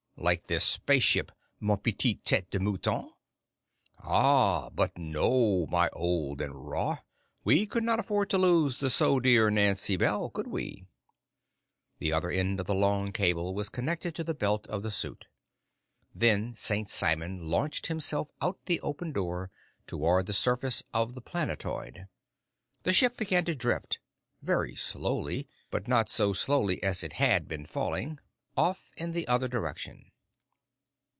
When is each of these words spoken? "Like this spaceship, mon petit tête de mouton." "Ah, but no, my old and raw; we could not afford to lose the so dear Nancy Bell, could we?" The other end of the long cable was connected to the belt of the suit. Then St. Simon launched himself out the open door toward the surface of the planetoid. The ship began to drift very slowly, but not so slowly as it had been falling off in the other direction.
"Like 0.17 0.45
this 0.45 0.63
spaceship, 0.63 1.31
mon 1.59 1.79
petit 1.79 2.17
tête 2.23 2.47
de 2.51 2.59
mouton." 2.59 3.09
"Ah, 4.03 4.69
but 4.69 4.95
no, 4.95 5.65
my 5.65 5.89
old 5.93 6.41
and 6.43 6.53
raw; 6.53 6.99
we 7.43 7.65
could 7.65 7.83
not 7.83 7.99
afford 7.99 8.29
to 8.29 8.37
lose 8.37 8.77
the 8.77 8.91
so 8.91 9.19
dear 9.19 9.49
Nancy 9.49 9.97
Bell, 9.97 10.29
could 10.29 10.45
we?" 10.45 10.85
The 11.97 12.13
other 12.13 12.29
end 12.29 12.59
of 12.59 12.67
the 12.67 12.75
long 12.75 13.11
cable 13.11 13.55
was 13.55 13.67
connected 13.69 14.13
to 14.13 14.23
the 14.23 14.35
belt 14.35 14.67
of 14.67 14.83
the 14.83 14.91
suit. 14.91 15.25
Then 16.13 16.53
St. 16.53 16.87
Simon 16.87 17.49
launched 17.49 17.87
himself 17.87 18.29
out 18.43 18.59
the 18.67 18.79
open 18.81 19.11
door 19.13 19.49
toward 19.87 20.27
the 20.27 20.33
surface 20.33 20.83
of 20.93 21.15
the 21.15 21.21
planetoid. 21.21 22.07
The 22.83 22.93
ship 22.93 23.17
began 23.17 23.45
to 23.45 23.55
drift 23.55 23.97
very 24.43 24.75
slowly, 24.75 25.47
but 25.71 25.87
not 25.87 26.09
so 26.09 26.31
slowly 26.33 26.81
as 26.83 27.01
it 27.01 27.13
had 27.13 27.47
been 27.47 27.65
falling 27.65 28.19
off 28.55 28.91
in 28.97 29.13
the 29.13 29.27
other 29.27 29.47
direction. 29.47 30.05